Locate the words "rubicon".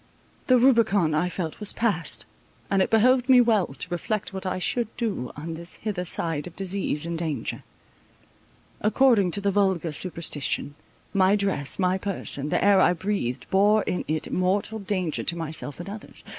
0.57-1.13